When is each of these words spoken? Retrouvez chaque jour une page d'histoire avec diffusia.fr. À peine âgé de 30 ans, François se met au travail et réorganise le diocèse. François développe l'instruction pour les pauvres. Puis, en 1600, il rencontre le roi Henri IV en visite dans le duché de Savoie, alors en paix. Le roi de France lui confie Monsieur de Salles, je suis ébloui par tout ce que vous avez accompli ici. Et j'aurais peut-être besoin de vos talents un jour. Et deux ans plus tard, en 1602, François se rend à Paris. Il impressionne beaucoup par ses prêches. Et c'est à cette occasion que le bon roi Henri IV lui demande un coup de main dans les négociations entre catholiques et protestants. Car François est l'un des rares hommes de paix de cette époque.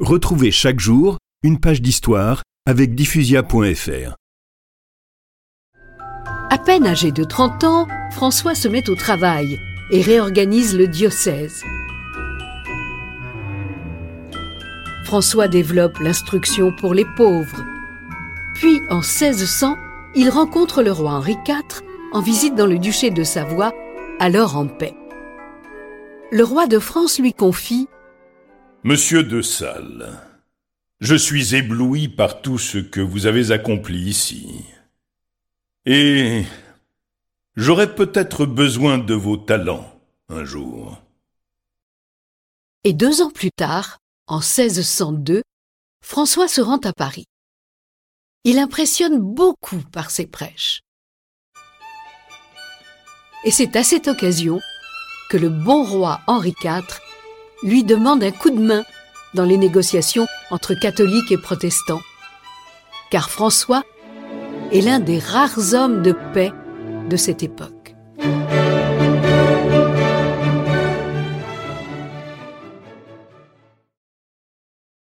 Retrouvez 0.00 0.52
chaque 0.52 0.78
jour 0.78 1.18
une 1.42 1.58
page 1.58 1.82
d'histoire 1.82 2.44
avec 2.66 2.94
diffusia.fr. 2.94 4.14
À 6.50 6.58
peine 6.58 6.86
âgé 6.86 7.10
de 7.10 7.24
30 7.24 7.64
ans, 7.64 7.88
François 8.12 8.54
se 8.54 8.68
met 8.68 8.88
au 8.88 8.94
travail 8.94 9.58
et 9.90 10.00
réorganise 10.00 10.76
le 10.76 10.86
diocèse. 10.86 11.64
François 15.04 15.48
développe 15.48 15.98
l'instruction 15.98 16.72
pour 16.78 16.94
les 16.94 17.06
pauvres. 17.16 17.64
Puis, 18.54 18.80
en 18.90 18.98
1600, 18.98 19.76
il 20.14 20.30
rencontre 20.30 20.84
le 20.84 20.92
roi 20.92 21.10
Henri 21.10 21.36
IV 21.44 21.82
en 22.12 22.20
visite 22.20 22.54
dans 22.54 22.66
le 22.66 22.78
duché 22.78 23.10
de 23.10 23.24
Savoie, 23.24 23.72
alors 24.20 24.56
en 24.56 24.68
paix. 24.68 24.94
Le 26.30 26.44
roi 26.44 26.68
de 26.68 26.78
France 26.78 27.18
lui 27.18 27.34
confie 27.34 27.88
Monsieur 28.84 29.24
de 29.24 29.42
Salles, 29.42 30.20
je 31.00 31.16
suis 31.16 31.56
ébloui 31.56 32.06
par 32.06 32.42
tout 32.42 32.58
ce 32.58 32.78
que 32.78 33.00
vous 33.00 33.26
avez 33.26 33.50
accompli 33.50 33.98
ici. 33.98 34.64
Et 35.84 36.44
j'aurais 37.56 37.92
peut-être 37.96 38.46
besoin 38.46 38.98
de 38.98 39.14
vos 39.14 39.36
talents 39.36 40.00
un 40.28 40.44
jour. 40.44 41.02
Et 42.84 42.92
deux 42.92 43.20
ans 43.20 43.30
plus 43.30 43.50
tard, 43.50 43.98
en 44.28 44.36
1602, 44.36 45.42
François 46.00 46.46
se 46.46 46.60
rend 46.60 46.78
à 46.84 46.92
Paris. 46.92 47.26
Il 48.44 48.60
impressionne 48.60 49.18
beaucoup 49.18 49.82
par 49.92 50.12
ses 50.12 50.28
prêches. 50.28 50.82
Et 53.44 53.50
c'est 53.50 53.74
à 53.74 53.82
cette 53.82 54.06
occasion 54.06 54.60
que 55.30 55.36
le 55.36 55.48
bon 55.48 55.82
roi 55.82 56.20
Henri 56.28 56.54
IV 56.62 57.00
lui 57.62 57.84
demande 57.84 58.22
un 58.22 58.30
coup 58.30 58.50
de 58.50 58.60
main 58.60 58.84
dans 59.34 59.44
les 59.44 59.56
négociations 59.56 60.26
entre 60.50 60.74
catholiques 60.74 61.32
et 61.32 61.38
protestants. 61.38 62.00
Car 63.10 63.30
François 63.30 63.82
est 64.72 64.80
l'un 64.80 65.00
des 65.00 65.18
rares 65.18 65.74
hommes 65.74 66.02
de 66.02 66.12
paix 66.34 66.52
de 67.08 67.16
cette 67.16 67.42
époque. 67.42 67.94